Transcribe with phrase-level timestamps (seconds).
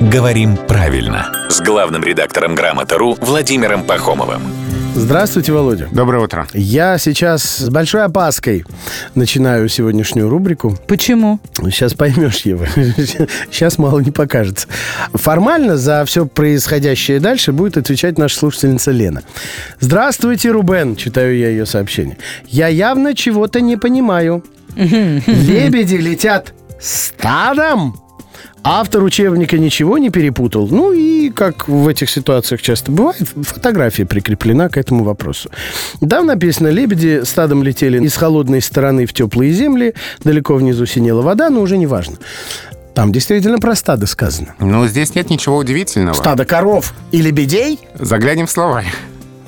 [0.00, 4.40] «Говорим правильно» с главным редактором «Грамоты.ру» Владимиром Пахомовым.
[4.94, 5.88] Здравствуйте, Володя.
[5.92, 6.46] Доброе утро.
[6.54, 8.64] Я сейчас с большой опаской
[9.14, 10.74] начинаю сегодняшнюю рубрику.
[10.86, 11.38] Почему?
[11.64, 12.66] Сейчас поймешь, Ева.
[12.66, 14.68] Сейчас мало не покажется.
[15.12, 19.22] Формально за все происходящее дальше будет отвечать наша слушательница Лена.
[19.80, 22.16] Здравствуйте, Рубен, читаю я ее сообщение.
[22.48, 24.42] Я явно чего-то не понимаю.
[24.76, 28.00] Лебеди летят стадом?
[28.62, 30.68] Автор учебника ничего не перепутал.
[30.68, 35.50] Ну и, как в этих ситуациях часто бывает, фотография прикреплена к этому вопросу.
[36.00, 41.48] Да, написано, лебеди стадом летели из холодной стороны в теплые земли, далеко внизу синела вода,
[41.48, 42.16] но уже не важно.
[42.94, 44.54] Там действительно про стадо сказано.
[44.58, 46.14] Ну, здесь нет ничего удивительного.
[46.14, 47.78] Стадо коров и лебедей?
[47.98, 48.92] Заглянем в словарь.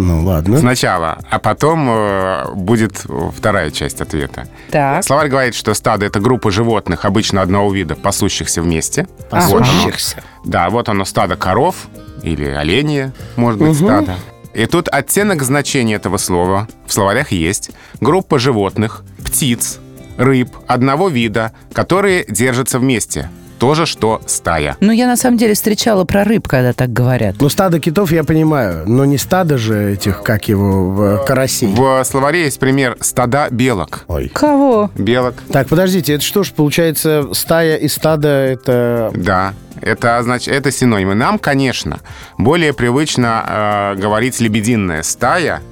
[0.00, 0.58] Ну, ладно.
[0.58, 3.04] Сначала, а потом э, будет
[3.36, 4.46] вторая часть ответа.
[4.70, 5.02] Так.
[5.04, 9.08] Словарь говорит, что стадо— это группа животных, обычно одного вида, пасущихся вместе.
[9.28, 10.22] Пасущихся.
[10.44, 11.88] Да, вот оно стадо коров
[12.22, 14.14] или оленя, может быть, стадо.
[14.54, 17.70] И тут оттенок значения этого слова в словарях есть.
[18.00, 19.78] Группа животных, птиц,
[20.16, 23.30] рыб одного вида, которые держатся вместе.
[23.58, 24.76] То же, что стая.
[24.80, 27.36] Ну, я на самом деле встречала про рыб, когда так говорят.
[27.40, 31.68] Ну, стадо китов я понимаю, но не стадо же этих, как его, в- карасей.
[31.74, 34.04] В словаре есть пример стада белок.
[34.08, 34.28] Ой.
[34.32, 34.90] Кого?
[34.96, 39.10] Белок, Так, подождите, это что ж, получается, стая и стадо это...
[39.14, 39.54] да.
[39.80, 41.14] Это, значит, это синонимы.
[41.14, 42.00] Нам, конечно,
[42.36, 45.62] более привычно э, говорить лебединая стая,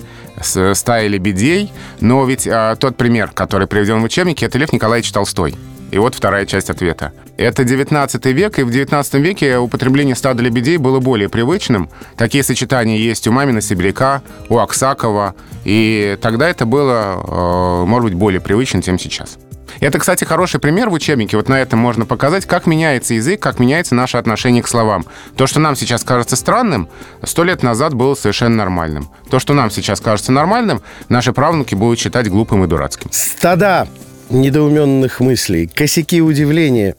[0.41, 5.11] с- стая лебедей, но ведь э, тот пример, который приведен в учебнике, это Лев Николаевич
[5.11, 5.57] Толстой.
[5.91, 7.13] И вот вторая часть ответа.
[7.37, 11.91] Это 19 век, и в 19 веке употребление стада лебедей было более привычным.
[12.17, 18.15] Такие сочетания есть у Мамина Сибиряка, у Аксакова, и тогда это было, э, может быть,
[18.15, 19.39] более привычно, чем сейчас.
[19.81, 21.37] Это, кстати, хороший пример в учебнике.
[21.37, 25.05] Вот на этом можно показать, как меняется язык, как меняется наше отношение к словам.
[25.37, 26.89] То, что нам сейчас кажется странным,
[27.23, 29.11] сто лет назад было совершенно нормальным.
[29.31, 33.11] То, что нам сейчас кажется нормальным, наши правнуки будут считать глупым и дурацким.
[33.13, 33.87] Стада
[34.31, 36.95] недоуменных мыслей, косяки удивления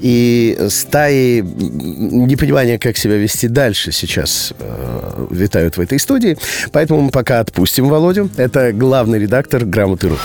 [0.00, 6.36] и стаи непонимания, как себя вести дальше сейчас э, витают в этой студии.
[6.72, 8.30] Поэтому мы пока отпустим Володю.
[8.36, 10.18] Это главный редактор «Грамоты.ру».